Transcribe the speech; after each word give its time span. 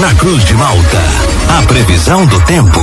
na 0.00 0.14
Cruz 0.14 0.44
de 0.44 0.54
Malta. 0.54 1.02
A 1.58 1.62
previsão 1.62 2.26
do 2.26 2.40
tempo. 2.42 2.80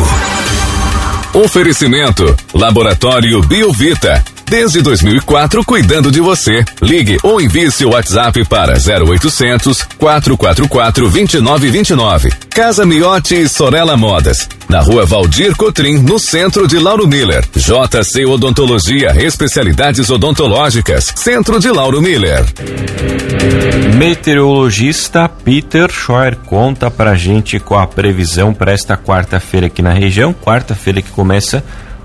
Oferecimento: 1.33 2.35
Laboratório 2.53 3.41
Biovita. 3.41 4.23
Desde 4.53 4.83
2004, 4.83 5.65
cuidando 5.65 6.11
de 6.11 6.21
você. 6.21 6.63
Ligue 6.79 7.17
ou 7.23 7.41
envie 7.41 7.71
seu 7.71 7.89
WhatsApp 7.89 8.45
para 8.45 8.73
0800 8.73 9.81
444 9.97 11.09
2929. 11.09 12.29
Casa 12.51 12.85
Miotti 12.85 13.33
e 13.33 13.49
Sorella 13.49 13.97
Modas. 13.97 14.47
Na 14.69 14.79
rua 14.79 15.07
Valdir 15.07 15.55
Cotrim, 15.55 15.97
no 15.97 16.19
centro 16.19 16.67
de 16.67 16.77
Lauro 16.77 17.07
Miller. 17.07 17.43
JC 17.55 18.27
Odontologia, 18.27 19.15
especialidades 19.25 20.11
odontológicas. 20.11 21.11
Centro 21.15 21.59
de 21.59 21.71
Lauro 21.71 21.99
Miller. 21.99 22.45
Meteorologista 23.95 25.27
Peter 25.27 25.91
Scheuer 25.91 26.35
conta 26.45 26.91
pra 26.91 27.15
gente 27.15 27.59
qual 27.59 27.81
a 27.81 27.87
previsão 27.87 28.53
para 28.53 28.71
esta 28.71 28.95
quarta-feira 28.95 29.65
aqui 29.65 29.81
na 29.81 29.93
região. 29.93 30.31
Quarta-feira 30.31 31.01
que 31.01 31.09
começa 31.09 31.63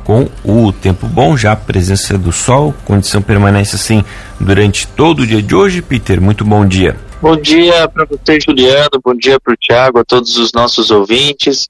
com 0.08 0.26
o 0.42 0.72
tempo 0.72 1.06
bom, 1.06 1.36
já 1.36 1.52
a 1.52 1.56
presença 1.56 2.16
do 2.16 2.32
sol, 2.32 2.74
condição 2.86 3.20
permanece 3.20 3.76
assim 3.76 4.02
durante 4.40 4.86
todo 4.86 5.20
o 5.20 5.26
dia 5.26 5.42
de 5.42 5.54
hoje. 5.54 5.82
Peter, 5.82 6.18
muito 6.18 6.46
bom 6.46 6.66
dia. 6.66 6.96
Bom 7.20 7.36
dia 7.36 7.86
para 7.90 8.06
você, 8.06 8.40
Juliano, 8.40 8.88
bom 9.04 9.14
dia 9.14 9.38
para 9.38 9.52
o 9.52 9.56
Tiago, 9.58 9.98
a 9.98 10.04
todos 10.06 10.38
os 10.38 10.50
nossos 10.50 10.90
ouvintes. 10.90 11.68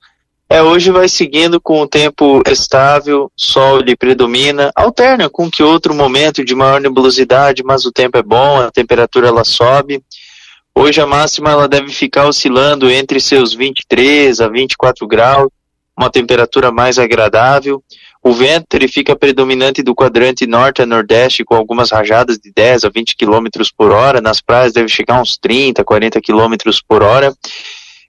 É, 0.48 0.62
hoje 0.62 0.92
vai 0.92 1.08
seguindo 1.08 1.60
com 1.60 1.82
o 1.82 1.88
tempo 1.88 2.40
estável, 2.46 3.28
sol 3.36 3.80
lhe 3.80 3.96
predomina, 3.96 4.70
alterna 4.76 5.28
com 5.28 5.50
que 5.50 5.64
outro 5.64 5.92
momento 5.92 6.44
de 6.44 6.54
maior 6.54 6.80
nebulosidade, 6.80 7.64
mas 7.64 7.84
o 7.84 7.90
tempo 7.90 8.18
é 8.18 8.22
bom, 8.22 8.60
a 8.60 8.70
temperatura 8.70 9.26
ela 9.26 9.42
sobe. 9.42 10.00
Hoje 10.72 11.00
a 11.00 11.06
máxima 11.08 11.50
ela 11.50 11.66
deve 11.66 11.88
ficar 11.88 12.28
oscilando 12.28 12.88
entre 12.88 13.18
seus 13.18 13.52
23 13.52 14.40
a 14.40 14.48
24 14.48 15.08
graus, 15.08 15.48
uma 15.98 16.08
temperatura 16.08 16.70
mais 16.70 17.00
agradável. 17.00 17.82
O 18.22 18.32
vento 18.32 18.74
ele 18.74 18.88
fica 18.88 19.16
predominante 19.16 19.82
do 19.82 19.94
quadrante 19.94 20.46
norte 20.46 20.82
a 20.82 20.86
nordeste 20.86 21.44
com 21.44 21.54
algumas 21.54 21.90
rajadas 21.90 22.38
de 22.38 22.52
10 22.52 22.84
a 22.84 22.88
20 22.88 23.16
km 23.16 23.46
por 23.76 23.92
hora. 23.92 24.20
Nas 24.20 24.40
praias 24.40 24.72
deve 24.72 24.88
chegar 24.88 25.20
uns 25.20 25.38
30, 25.38 25.84
40 25.84 26.20
km 26.20 26.54
por 26.86 27.02
hora. 27.02 27.32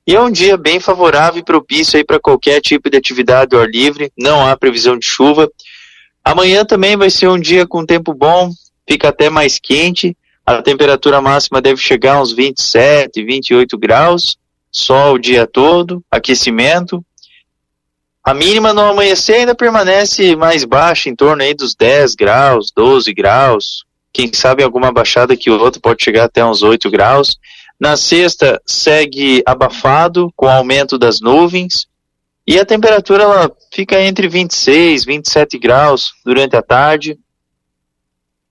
E 0.05 0.15
é 0.15 0.19
um 0.19 0.31
dia 0.31 0.57
bem 0.57 0.79
favorável 0.79 1.39
e 1.39 1.45
propício 1.45 2.03
para 2.03 2.19
qualquer 2.19 2.59
tipo 2.61 2.89
de 2.89 2.97
atividade 2.97 3.55
ao 3.55 3.61
ar 3.61 3.69
livre. 3.69 4.11
Não 4.17 4.45
há 4.45 4.57
previsão 4.57 4.97
de 4.97 5.05
chuva. 5.05 5.47
Amanhã 6.23 6.65
também 6.65 6.97
vai 6.97 7.09
ser 7.09 7.27
um 7.27 7.39
dia 7.39 7.67
com 7.67 7.85
tempo 7.85 8.13
bom, 8.13 8.49
fica 8.87 9.09
até 9.09 9.29
mais 9.29 9.59
quente. 9.59 10.17
A 10.45 10.63
temperatura 10.63 11.21
máxima 11.21 11.61
deve 11.61 11.79
chegar 11.79 12.15
a 12.15 12.21
uns 12.21 12.31
27, 12.31 13.23
28 13.23 13.77
graus. 13.77 14.37
Sol 14.71 15.13
o 15.13 15.19
dia 15.19 15.45
todo, 15.45 16.03
aquecimento. 16.09 17.05
A 18.23 18.33
mínima 18.33 18.73
no 18.73 18.81
amanhecer 18.81 19.37
ainda 19.37 19.55
permanece 19.55 20.35
mais 20.35 20.63
baixa, 20.63 21.09
em 21.09 21.15
torno 21.15 21.41
aí 21.41 21.53
dos 21.53 21.73
10 21.73 22.15
graus, 22.15 22.71
12 22.75 23.13
graus. 23.13 23.85
Quem 24.11 24.31
sabe 24.33 24.63
alguma 24.63 24.91
baixada 24.91 25.37
que 25.37 25.49
o 25.49 25.59
outro 25.59 25.81
pode 25.81 26.03
chegar 26.03 26.25
até 26.25 26.43
uns 26.43 26.61
8 26.61 26.89
graus. 26.89 27.37
Na 27.79 27.95
sexta 27.95 28.61
segue 28.65 29.41
abafado 29.45 30.31
com 30.35 30.49
aumento 30.49 30.97
das 30.97 31.21
nuvens 31.21 31.87
e 32.45 32.59
a 32.59 32.65
temperatura 32.65 33.23
ela 33.23 33.51
fica 33.71 34.01
entre 34.01 34.27
26 34.27 35.03
e 35.03 35.05
27 35.05 35.57
graus 35.57 36.11
durante 36.25 36.55
a 36.55 36.61
tarde. 36.61 37.17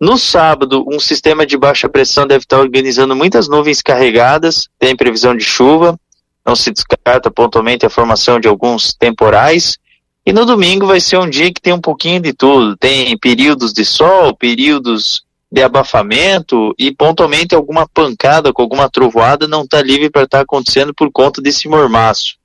No 0.01 0.17
sábado, 0.17 0.85
um 0.89 1.01
sistema 1.01 1.45
de 1.45 1.59
baixa 1.59 1.89
pressão 1.89 2.27
deve 2.27 2.45
estar 2.45 2.61
organizando 2.61 3.15
muitas 3.17 3.49
nuvens 3.49 3.83
carregadas, 3.83 4.69
tem 4.79 4.97
previsão 4.97 5.37
de 5.37 5.45
chuva 5.45 5.99
não 6.49 6.57
se 6.57 6.71
descarta 6.71 7.31
pontualmente 7.31 7.85
a 7.85 7.91
formação 7.91 8.41
de 8.41 8.49
alguns 8.49 8.95
temporais. 8.95 9.77
E 10.25 10.33
no 10.33 10.47
domingo 10.47 10.87
vai 10.87 10.99
ser 10.99 11.19
um 11.19 11.29
dia 11.29 11.53
que 11.53 11.61
tem 11.61 11.75
um 11.75 11.81
pouquinho 11.81 12.21
de 12.21 12.33
tudo. 12.33 12.75
Tem 12.75 13.17
períodos 13.19 13.71
de 13.71 13.85
sol, 13.85 14.35
períodos 14.35 15.25
de 15.53 15.63
abafamento 15.63 16.75
e 16.79 16.91
pontualmente 16.91 17.55
alguma 17.55 17.87
pancada 17.87 18.51
com 18.51 18.63
alguma 18.63 18.89
trovoada 18.89 19.47
não 19.47 19.63
está 19.63 19.83
livre 19.83 20.09
para 20.09 20.23
estar 20.23 20.39
tá 20.39 20.43
acontecendo 20.43 20.95
por 20.95 21.11
conta 21.13 21.43
desse 21.43 21.69
mormaço. 21.69 22.37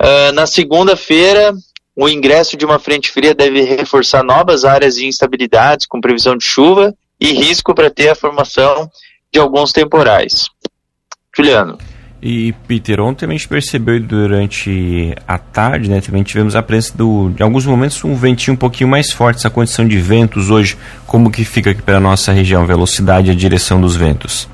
Uh, 0.00 0.32
na 0.34 0.46
segunda-feira, 0.46 1.54
o 1.94 2.10
ingresso 2.10 2.54
de 2.54 2.66
uma 2.66 2.78
frente 2.78 3.10
fria 3.10 3.34
deve 3.34 3.62
reforçar 3.62 4.22
novas 4.22 4.64
áreas 4.66 4.96
de 4.96 5.06
instabilidades 5.06 5.86
com 5.86 6.02
previsão 6.02 6.36
de 6.36 6.44
chuva 6.44 6.94
e 7.18 7.32
risco 7.32 7.74
para 7.74 7.90
ter 7.90 8.10
a 8.10 8.14
formação 8.14 8.90
de 9.32 9.38
alguns 9.38 9.72
temporais. 9.72 10.48
Juliano. 11.34 11.78
E 12.20 12.52
Peter, 12.66 13.00
ontem 13.00 13.26
a 13.26 13.30
gente 13.30 13.46
percebeu 13.46 14.00
durante 14.00 15.14
a 15.28 15.36
tarde, 15.36 15.90
né, 15.90 16.00
também 16.00 16.22
tivemos 16.22 16.56
a 16.56 16.62
presença 16.62 16.96
do, 16.96 17.30
de 17.30 17.42
alguns 17.42 17.66
momentos 17.66 18.02
um 18.04 18.16
ventinho 18.16 18.54
um 18.54 18.56
pouquinho 18.56 18.88
mais 18.88 19.12
forte, 19.12 19.38
essa 19.38 19.50
condição 19.50 19.86
de 19.86 19.98
ventos 19.98 20.48
hoje, 20.48 20.78
como 21.06 21.30
que 21.30 21.44
fica 21.44 21.70
aqui 21.70 21.82
para 21.82 21.98
a 21.98 22.00
nossa 22.00 22.32
região, 22.32 22.64
velocidade 22.66 23.28
e 23.28 23.32
a 23.32 23.34
direção 23.34 23.80
dos 23.80 23.94
ventos? 23.94 24.48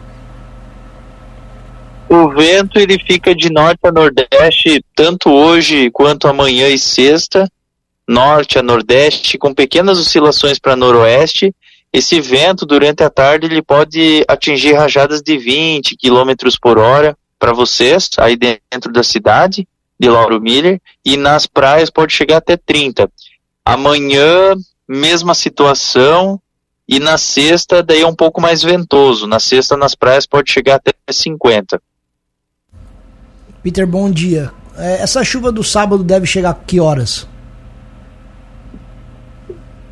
O 2.09 2.29
vento 2.31 2.79
ele 2.79 2.99
fica 2.99 3.35
de 3.35 3.51
norte 3.51 3.79
a 3.85 3.93
nordeste, 3.93 4.85
tanto 4.95 5.31
hoje 5.31 5.89
quanto 5.91 6.29
amanhã 6.29 6.69
e 6.69 6.79
sexta, 6.79 7.49
norte 8.07 8.59
a 8.59 8.63
nordeste, 8.63 9.39
com 9.39 9.55
pequenas 9.55 9.99
oscilações 9.99 10.59
para 10.59 10.77
noroeste. 10.77 11.55
Esse 11.91 12.21
vento 12.21 12.67
durante 12.67 13.03
a 13.03 13.09
tarde 13.09 13.47
ele 13.47 13.63
pode 13.63 14.25
atingir 14.29 14.75
rajadas 14.75 15.23
de 15.23 15.39
20 15.39 15.97
km 15.97 16.33
por 16.61 16.77
hora 16.77 17.17
para 17.43 17.53
vocês, 17.53 18.09
aí 18.19 18.37
dentro 18.37 18.93
da 18.93 19.03
cidade 19.03 19.67
de 19.99 20.09
Lauro 20.09 20.41
Miller, 20.41 20.81
e 21.05 21.17
nas 21.17 21.45
praias 21.45 21.91
pode 21.91 22.13
chegar 22.13 22.37
até 22.37 22.57
30. 22.57 23.11
Amanhã, 23.65 24.55
mesma 24.87 25.35
situação, 25.35 26.41
e 26.87 27.01
na 27.01 27.19
sexta, 27.19 27.83
daí 27.83 28.03
é 28.03 28.07
um 28.07 28.15
pouco 28.15 28.41
mais 28.41 28.63
ventoso. 28.63 29.27
Na 29.27 29.41
sexta, 29.41 29.77
nas 29.77 29.97
praias, 29.97 30.25
pode 30.25 30.53
chegar 30.53 30.77
até 30.77 30.93
50. 31.11 31.83
Peter, 33.61 33.89
bom 33.89 34.09
dia. 34.09 34.53
É, 34.77 35.03
essa 35.03 35.25
chuva 35.25 35.51
do 35.51 35.65
sábado 35.65 36.05
deve 36.05 36.27
chegar 36.27 36.51
a 36.51 36.55
que 36.55 36.79
horas? 36.79 37.27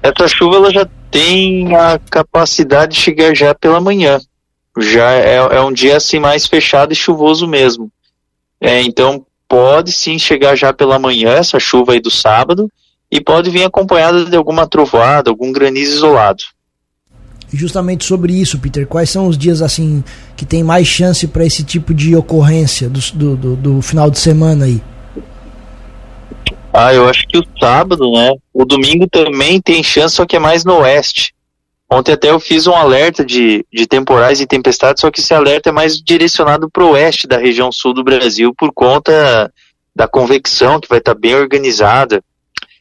Essa 0.01 0.29
chuva 0.29 0.55
ela 0.55 0.71
já 0.71 0.89
tem 1.11 1.75
a 1.75 1.99
capacidade 1.99 2.95
de 2.95 3.01
chegar 3.03 3.35
já 3.35 3.53
pela 3.57 3.81
manhã 3.81 4.21
já 4.79 5.13
é, 5.13 5.37
é 5.37 5.61
um 5.61 5.73
dia 5.73 5.97
assim 5.97 6.19
mais 6.19 6.47
fechado 6.47 6.93
e 6.93 6.97
chuvoso 6.97 7.47
mesmo. 7.47 7.91
É, 8.61 8.83
então 8.83 9.25
pode 9.49 9.93
sim 9.93 10.19
chegar 10.19 10.55
já 10.55 10.73
pela 10.73 10.99
manhã 10.99 11.31
essa 11.33 11.59
chuva 11.59 11.93
aí 11.93 12.01
do 12.01 12.11
sábado 12.11 12.71
e 13.11 13.21
pode 13.21 13.51
vir 13.51 13.65
acompanhada 13.65 14.25
de 14.25 14.37
alguma 14.37 14.67
trovoada, 14.67 15.31
algum 15.31 15.51
granizo 15.51 15.97
isolado. 15.97 16.45
Justamente 17.53 18.05
sobre 18.05 18.33
isso, 18.33 18.61
Peter, 18.61 18.87
quais 18.87 19.11
são 19.11 19.27
os 19.27 19.37
dias 19.37 19.61
assim 19.61 20.05
que 20.37 20.47
tem 20.47 20.63
mais 20.63 20.87
chance 20.87 21.27
para 21.27 21.45
esse 21.45 21.65
tipo 21.65 21.93
de 21.93 22.15
ocorrência 22.15 22.89
do, 22.89 23.01
do, 23.13 23.37
do, 23.37 23.57
do 23.57 23.83
final 23.83 24.09
de 24.09 24.21
semana 24.21 24.67
aí? 24.67 24.81
Ah, 26.73 26.95
eu 26.95 27.09
acho 27.09 27.27
que 27.27 27.37
o 27.37 27.45
sábado, 27.59 28.13
né? 28.13 28.33
O 28.55 28.65
domingo 28.65 29.09
também 29.09 29.61
tem 29.61 29.83
chance, 29.83 30.15
só 30.15 30.25
que 30.25 30.37
é 30.37 30.39
mais 30.39 30.65
no 30.65 30.79
oeste. 30.79 31.35
Ontem 31.93 32.13
até 32.13 32.31
eu 32.31 32.39
fiz 32.39 32.69
um 32.69 32.75
alerta 32.75 33.25
de, 33.25 33.67
de 33.73 33.87
temporais 33.87 34.41
e 34.41 34.47
tempestades, 34.47 35.01
só 35.01 35.11
que 35.11 35.19
esse 35.19 35.35
alerta 35.35 35.71
é 35.71 35.73
mais 35.73 35.97
direcionado 35.97 36.71
para 36.71 36.85
o 36.85 36.91
oeste 36.93 37.27
da 37.27 37.37
região 37.37 37.73
sul 37.73 37.93
do 37.93 38.05
Brasil 38.05 38.55
por 38.57 38.73
conta 38.73 39.53
da 39.95 40.07
convecção 40.07 40.79
que 40.79 40.89
vai 40.89 40.99
estar 40.99 41.15
tá 41.15 41.21
bem 41.21 41.35
organizada. 41.35 42.23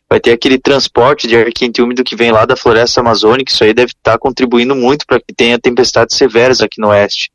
Vai 0.08 0.20
ter 0.20 0.32
aquele 0.32 0.60
transporte 0.60 1.28
de 1.28 1.36
ar 1.36 1.52
quente 1.52 1.82
úmido 1.82 2.04
que 2.04 2.16
vem 2.16 2.32
lá 2.32 2.46
da 2.46 2.56
floresta 2.56 3.02
amazônica, 3.02 3.52
isso 3.52 3.64
aí 3.64 3.74
deve 3.74 3.92
estar 3.92 4.14
tá 4.14 4.20
contribuindo 4.20 4.76
muito 4.76 5.06
para 5.08 5.20
que 5.20 5.34
tenha 5.36 5.58
tempestades 5.58 6.16
severas 6.16 6.62
aqui 6.62 6.80
no 6.80 6.90
oeste. 6.90 7.32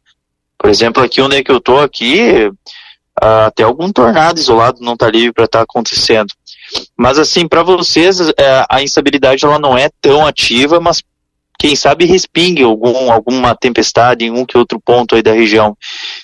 Por 0.57 0.71
exemplo, 0.71 1.03
aqui 1.03 1.21
onde 1.21 1.37
é 1.37 1.43
que 1.43 1.51
eu 1.51 1.59
estou 1.59 1.81
aqui, 1.81 2.51
até 3.21 3.65
algum 3.65 3.93
tornado 3.93 4.39
isolado 4.39 4.81
não 4.81 4.95
está 4.95 5.11
livre 5.11 5.33
para 5.33 5.45
estar 5.45 5.59
tá 5.59 5.65
acontecendo. 5.65 6.33
Mas 6.97 7.19
assim, 7.19 7.47
para 7.49 7.63
vocês, 7.63 8.21
uh, 8.21 8.33
a 8.71 8.83
instabilidade 8.83 9.45
ela 9.45 9.59
não 9.59 9.77
é 9.77 9.91
tão 10.01 10.27
ativa, 10.27 10.81
mas 10.81 11.03
quem 11.59 11.77
sabe 11.77 12.05
respingue 12.05 12.63
algum, 12.63 13.11
alguma 13.11 13.55
tempestade 13.55 14.25
em 14.25 14.31
um 14.31 14.45
que 14.45 14.59
outro 14.59 14.81
ponto 14.81 15.15
aí 15.15 15.23
da 15.23 15.33
região. 15.33 15.77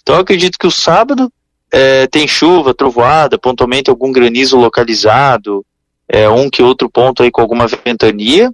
Então 0.02 0.16
eu 0.16 0.22
acredito 0.22 0.58
que 0.58 0.66
o 0.66 0.70
sábado 0.70 1.32
é, 1.72 2.06
tem 2.06 2.26
chuva, 2.26 2.74
trovoada, 2.74 3.38
pontualmente 3.38 3.90
algum 3.90 4.12
granizo 4.12 4.56
localizado, 4.56 5.64
é, 6.08 6.28
um 6.28 6.50
que 6.50 6.62
outro 6.62 6.90
ponto 6.90 7.22
aí 7.22 7.30
com 7.30 7.40
alguma 7.40 7.66
ventania. 7.66 8.52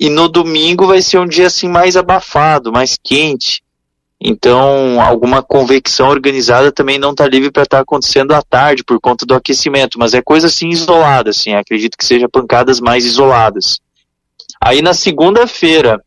E 0.00 0.08
no 0.08 0.28
domingo 0.28 0.86
vai 0.86 1.02
ser 1.02 1.18
um 1.18 1.26
dia 1.26 1.48
assim 1.48 1.68
mais 1.68 1.96
abafado, 1.96 2.72
mais 2.72 2.96
quente. 3.02 3.62
Então, 4.20 5.00
alguma 5.00 5.42
convecção 5.42 6.08
organizada 6.08 6.72
também 6.72 6.98
não 6.98 7.12
está 7.12 7.26
livre 7.26 7.52
para 7.52 7.62
estar 7.62 7.76
tá 7.78 7.82
acontecendo 7.82 8.32
à 8.32 8.42
tarde 8.42 8.82
por 8.82 8.98
conta 9.00 9.24
do 9.24 9.34
aquecimento, 9.34 9.98
mas 9.98 10.12
é 10.12 10.20
coisa 10.20 10.48
assim 10.48 10.70
isolada, 10.70 11.30
assim, 11.30 11.54
acredito 11.54 11.96
que 11.96 12.04
seja 12.04 12.28
pancadas 12.28 12.80
mais 12.80 13.04
isoladas. 13.04 13.78
Aí 14.60 14.82
na 14.82 14.92
segunda-feira, 14.92 16.00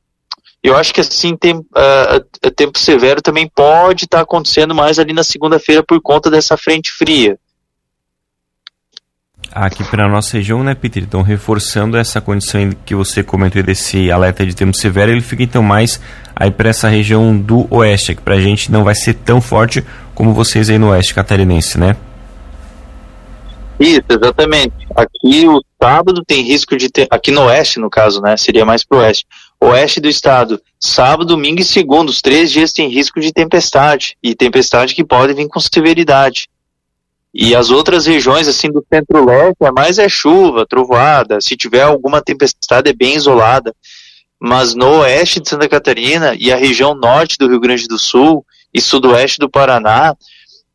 Eu 0.63 0.77
acho 0.77 0.94
que 0.94 1.01
assim 1.01 1.36
tem, 1.36 1.56
uh, 1.56 2.51
tempo 2.56 2.77
severo 2.77 3.19
também 3.19 3.50
pode 3.50 4.06
estar 4.06 4.18
tá 4.19 4.24
acontecendo 4.24 4.75
mais 4.75 5.00
ali 5.00 5.12
na 5.12 5.24
segunda-feira 5.24 5.83
por 5.83 6.00
conta 6.00 6.30
dessa 6.30 6.56
frente 6.56 6.92
fria. 6.92 7.36
Aqui 9.51 9.83
para 9.83 10.07
nossa 10.07 10.38
região, 10.38 10.63
né, 10.63 10.75
Peter? 10.75 11.03
Então, 11.03 11.24
reforçando 11.24 11.98
essa 11.98 12.21
condição 12.21 12.69
que 12.86 12.95
você 12.95 13.24
comentou 13.24 13.62
desse 13.63 14.12
alerta 14.12 14.45
de 14.45 14.56
tempo 14.56 14.77
severo, 14.77 15.12
ele 15.12 15.21
fica 15.21 15.44
então 15.44 15.63
mais 15.63 16.00
aí 16.36 16.51
para 16.51 16.69
essa 16.69 16.88
região 16.88 17.36
do 17.36 17.68
oeste, 17.74 18.15
que 18.15 18.21
para 18.21 18.36
a 18.36 18.39
gente 18.39 18.71
não 18.71 18.83
vai 18.83 18.95
ser 18.95 19.15
tão 19.15 19.42
forte 19.42 19.83
como 20.13 20.33
vocês 20.33 20.69
aí 20.69 20.77
no 20.77 20.92
oeste 20.92 21.13
catarinense, 21.13 21.77
né? 21.80 21.97
Isso, 23.81 24.06
exatamente. 24.10 24.75
Aqui 24.95 25.48
o 25.48 25.60
sábado 25.81 26.24
tem 26.24 26.44
risco 26.44 26.78
de 26.78 26.88
ter, 26.88 27.07
aqui 27.10 27.31
no 27.31 27.45
oeste, 27.45 27.80
no 27.80 27.89
caso, 27.89 28.22
né? 28.22 28.38
Seria 28.38 28.63
mais 28.63 28.86
pro 28.86 29.00
oeste. 29.00 29.25
Oeste 29.60 30.00
do 30.00 30.07
estado, 30.07 30.62
sábado, 30.80 31.25
domingo 31.25 31.62
e 31.62 31.63
segundo, 31.63 32.10
os 32.10 32.22
três 32.22 32.51
dias 32.51 32.72
tem 32.72 32.88
risco 32.88 33.19
de 33.19 33.33
tempestade. 33.33 34.16
E 34.22 34.36
tempestade 34.36 34.94
que 34.94 35.04
pode 35.04 35.33
vir 35.33 35.48
com 35.48 35.60
severidade. 35.60 36.48
E 37.33 37.56
as 37.56 37.72
outras 37.72 38.06
regiões, 38.06 38.48
assim, 38.48 38.69
do 38.69 38.86
centro-leste, 38.94 39.63
é 39.63 39.72
mais 39.72 39.98
é 39.98 40.07
chuva, 40.07 40.63
trovoada. 40.63 41.42
Se 41.42 41.57
tiver 41.57 41.81
alguma 41.81 42.22
tempestade, 42.22 42.88
é 42.88 42.94
bem 42.94 43.16
isolada. 43.16 43.74
Mas 44.39 44.75
no 44.75 45.00
oeste 45.00 45.39
de 45.39 45.50
Santa 45.50 45.68
Catarina 45.68 46.36
e 46.38 46.51
a 46.51 46.56
região 46.56 46.94
norte 46.94 47.36
do 47.36 47.48
Rio 47.48 47.60
Grande 47.60 47.88
do 47.88 47.98
Sul 47.98 48.45
e 48.72 48.80
sudoeste 48.80 49.39
do 49.39 49.50
Paraná, 49.50 50.16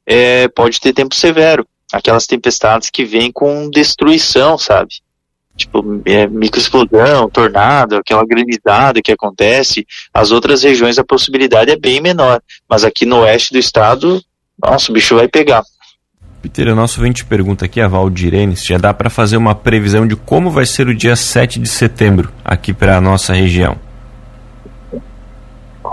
é, 0.04 0.48
pode 0.48 0.80
ter 0.80 0.92
tempo 0.92 1.14
severo. 1.14 1.64
Aquelas 1.92 2.26
tempestades 2.26 2.90
que 2.90 3.04
vêm 3.04 3.30
com 3.30 3.70
destruição, 3.70 4.58
sabe? 4.58 4.90
Tipo, 5.56 6.02
é, 6.04 6.26
microexplosão, 6.26 7.30
tornado, 7.30 7.96
aquela 7.96 8.26
granizada 8.26 9.00
que 9.00 9.12
acontece. 9.12 9.86
As 10.12 10.30
outras 10.30 10.62
regiões 10.62 10.98
a 10.98 11.04
possibilidade 11.04 11.70
é 11.70 11.78
bem 11.78 12.00
menor. 12.00 12.42
Mas 12.68 12.84
aqui 12.84 13.06
no 13.06 13.20
oeste 13.20 13.52
do 13.52 13.58
estado, 13.58 14.22
nossa, 14.62 14.90
o 14.90 14.94
bicho 14.94 15.16
vai 15.16 15.28
pegar. 15.28 15.62
Peter, 16.42 16.68
o 16.68 16.76
nosso 16.76 17.00
vinte 17.00 17.24
pergunta 17.24 17.64
aqui, 17.64 17.80
a 17.80 17.88
Valdirene, 17.88 18.54
se 18.54 18.68
já 18.68 18.78
dá 18.78 18.92
para 18.92 19.10
fazer 19.10 19.36
uma 19.36 19.54
previsão 19.54 20.06
de 20.06 20.14
como 20.14 20.50
vai 20.50 20.66
ser 20.66 20.86
o 20.86 20.94
dia 20.94 21.16
7 21.16 21.58
de 21.58 21.68
setembro 21.68 22.30
aqui 22.44 22.72
para 22.72 22.96
a 22.96 23.00
nossa 23.00 23.32
região. 23.32 23.85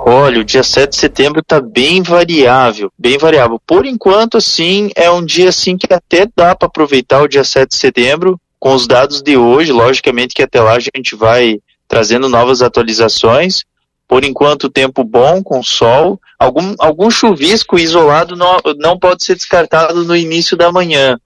Olha, 0.05 0.41
o 0.41 0.43
dia 0.43 0.63
7 0.63 0.89
de 0.89 0.95
setembro 0.97 1.39
está 1.41 1.61
bem 1.61 2.01
variável, 2.01 2.91
bem 2.97 3.17
variável. 3.17 3.61
Por 3.65 3.85
enquanto, 3.85 4.37
assim, 4.37 4.89
é 4.95 5.09
um 5.11 5.23
dia 5.23 5.49
assim 5.49 5.77
que 5.77 5.93
até 5.93 6.27
dá 6.35 6.55
para 6.55 6.67
aproveitar 6.67 7.21
o 7.21 7.27
dia 7.27 7.43
7 7.43 7.69
de 7.69 7.75
setembro 7.77 8.39
com 8.59 8.73
os 8.73 8.87
dados 8.87 9.21
de 9.21 9.37
hoje. 9.37 9.71
Logicamente 9.71 10.33
que 10.33 10.41
até 10.41 10.59
lá 10.59 10.73
a 10.73 10.79
gente 10.79 11.15
vai 11.15 11.59
trazendo 11.87 12.27
novas 12.27 12.61
atualizações. 12.61 13.63
Por 14.07 14.23
enquanto, 14.23 14.69
tempo 14.69 15.03
bom, 15.03 15.43
com 15.43 15.61
sol. 15.61 16.19
Algum, 16.39 16.75
algum 16.79 17.09
chuvisco 17.09 17.77
isolado 17.77 18.35
não, 18.35 18.57
não 18.77 18.97
pode 18.97 19.23
ser 19.23 19.35
descartado 19.35 20.03
no 20.03 20.15
início 20.15 20.57
da 20.57 20.71
manhã, 20.71 21.17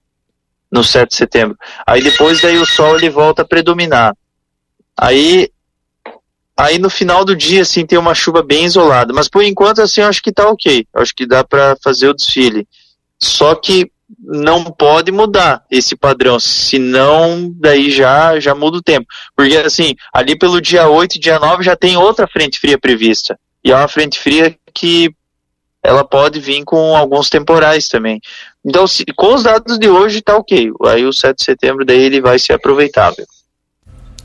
no 0.70 0.84
7 0.84 1.10
de 1.10 1.16
setembro. 1.16 1.56
Aí 1.86 2.02
depois 2.02 2.40
daí 2.40 2.58
o 2.58 2.66
sol 2.66 2.96
ele 2.96 3.10
volta 3.10 3.42
a 3.42 3.44
predominar. 3.44 4.14
Aí, 4.96 5.48
aí 6.58 6.78
no 6.78 6.90
final 6.90 7.24
do 7.24 7.36
dia, 7.36 7.62
assim, 7.62 7.86
tem 7.86 7.98
uma 7.98 8.14
chuva 8.14 8.42
bem 8.42 8.64
isolada. 8.64 9.12
Mas 9.14 9.28
por 9.28 9.44
enquanto, 9.44 9.80
assim, 9.80 10.00
eu 10.00 10.08
acho 10.08 10.20
que 10.20 10.32
tá 10.32 10.48
ok. 10.48 10.84
Eu 10.92 11.00
acho 11.00 11.14
que 11.14 11.24
dá 11.24 11.44
para 11.44 11.76
fazer 11.82 12.08
o 12.08 12.14
desfile. 12.14 12.66
Só 13.16 13.54
que 13.54 13.90
não 14.20 14.64
pode 14.64 15.12
mudar 15.12 15.64
esse 15.70 15.94
padrão, 15.94 16.40
senão 16.40 17.52
daí 17.54 17.90
já, 17.90 18.40
já 18.40 18.54
muda 18.54 18.78
o 18.78 18.82
tempo. 18.82 19.06
Porque 19.36 19.56
assim, 19.56 19.94
ali 20.12 20.36
pelo 20.36 20.60
dia 20.60 20.88
8 20.88 21.16
e 21.16 21.20
dia 21.20 21.38
9 21.38 21.62
já 21.62 21.76
tem 21.76 21.96
outra 21.96 22.26
frente 22.26 22.58
fria 22.58 22.78
prevista. 22.78 23.38
E 23.62 23.70
é 23.70 23.76
uma 23.76 23.88
frente 23.88 24.18
fria 24.18 24.56
que 24.74 25.10
ela 25.82 26.04
pode 26.04 26.40
vir 26.40 26.64
com 26.64 26.96
alguns 26.96 27.28
temporais 27.28 27.88
também. 27.88 28.20
Então, 28.64 28.86
se, 28.86 29.04
com 29.16 29.34
os 29.34 29.42
dados 29.42 29.78
de 29.78 29.88
hoje 29.88 30.22
tá 30.22 30.36
ok. 30.36 30.70
Aí 30.86 31.04
o 31.04 31.12
7 31.12 31.36
de 31.36 31.44
setembro 31.44 31.84
daí 31.84 32.00
ele 32.00 32.20
vai 32.20 32.38
ser 32.38 32.54
aproveitável. 32.54 33.24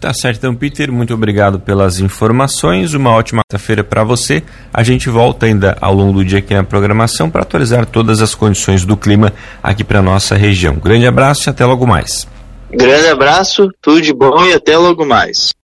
Tá 0.04 0.14
certo, 0.14 0.40
então, 0.40 0.54
Peter, 0.54 0.92
muito 0.92 1.14
obrigado 1.14 1.62
pelas 1.62 2.02
informações. 2.02 2.94
Uma 2.94 3.12
ótima 3.12 3.42
quarta-feira 3.42 3.86
para 3.86 4.04
você. 4.04 4.44
A 4.74 4.84
gente 4.84 5.10
volta 5.10 5.46
ainda 5.46 5.78
ao 5.80 5.94
longo 5.94 6.12
do 6.12 6.26
dia 6.26 6.40
aqui 6.40 6.54
na 6.54 6.62
programação 6.62 7.30
para 7.30 7.44
atualizar 7.44 7.86
todas 7.86 8.22
as 8.22 8.36
condições 8.36 8.84
do 8.84 8.98
clima 8.98 9.32
aqui 9.64 9.82
para 9.82 10.02
nossa 10.02 10.36
região. 10.36 10.76
Grande 10.76 11.08
abraço 11.08 11.48
e 11.48 11.52
até 11.52 11.66
logo 11.66 11.88
mais. 11.88 12.28
Grande 12.70 13.08
abraço, 13.08 13.70
tudo 13.82 14.02
de 14.02 14.14
bom 14.14 14.44
e 14.44 14.52
até 14.52 14.78
logo 14.78 15.06
mais. 15.06 15.54